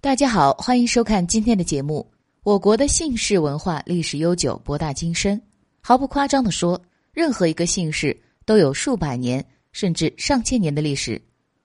[0.00, 2.08] 大家好，欢迎收看今天的节目。
[2.44, 5.42] 我国的姓氏文化历史悠久，博大精深。
[5.80, 6.80] 毫不夸张的说，
[7.12, 8.16] 任何一个姓氏
[8.46, 11.20] 都有数百年甚至上千年的历史。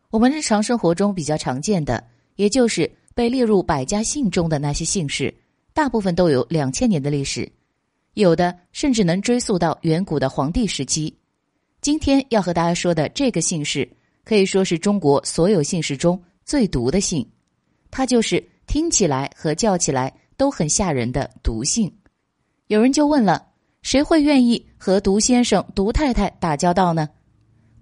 [0.09, 2.04] 我们日常生活中比较常见的，
[2.35, 5.31] 也就是被列入百家姓中的那些姓氏，
[5.71, 7.47] 大部分都有两千年的历史，
[8.15, 11.15] 有的甚至能追溯到远古的黄帝时期。
[11.81, 13.88] 今天要和大家说的这个姓氏，
[14.25, 17.23] 可以说是中国所有姓氏中最毒的姓。
[17.96, 21.93] 他就是听起来和叫起来都很吓人的毒姓。
[22.65, 23.46] 有人就问了：
[23.84, 27.07] 谁会愿意和毒先生、毒太太打交道呢？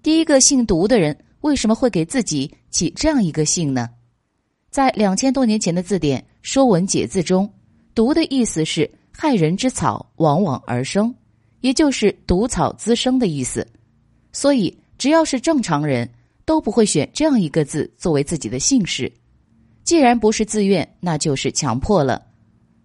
[0.02, 3.88] 第一个姓毒的人为什么会给自己起这样一个姓呢？
[4.68, 7.50] 在两千多年前的字典《说文解字》中
[7.96, 11.14] ，“毒”的意思是害人之草，往往而生，
[11.62, 13.66] 也就是毒草滋生的意思。
[14.30, 16.06] 所以，只要是正常人
[16.44, 19.10] 都不会选这样一个字作为自己的姓氏。
[19.84, 22.22] 既然不是自愿，那就是强迫了。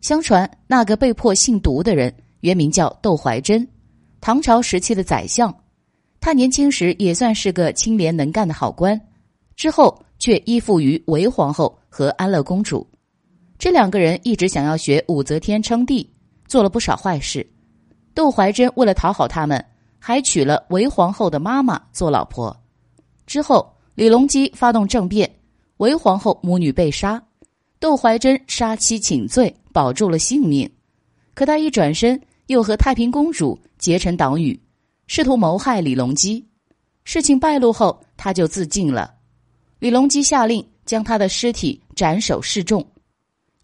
[0.01, 3.67] 相传那个被迫姓毒的人，原名叫窦怀珍，
[4.21, 5.53] 唐朝时期的宰相。
[6.19, 8.99] 他年轻时也算是个清廉能干的好官，
[9.55, 12.85] 之后却依附于韦皇后和安乐公主。
[13.57, 16.07] 这两个人一直想要学武则天称帝，
[16.47, 17.45] 做了不少坏事。
[18.13, 19.63] 窦怀珍为了讨好他们，
[19.99, 22.55] 还娶了韦皇后的妈妈做老婆。
[23.25, 25.31] 之后，李隆基发动政变。
[25.77, 27.21] 韦皇后母女被杀，
[27.79, 30.69] 窦怀真杀妻请罪，保住了性命。
[31.33, 34.59] 可他一转身，又和太平公主结成党羽，
[35.05, 36.43] 试图谋害李隆基。
[37.03, 39.13] 事情败露后，他就自尽了。
[39.79, 42.85] 李隆基下令将他的尸体斩首示众。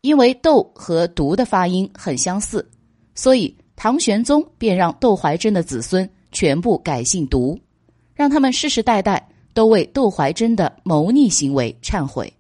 [0.01, 2.69] 因为“窦”和“毒”的发音很相似，
[3.15, 7.57] 所以唐玄宗便让窦怀珍的子孙全部改姓“毒”，
[8.13, 9.29] 让他们世世代代。
[9.53, 12.31] 都为窦怀真的谋逆行为忏悔。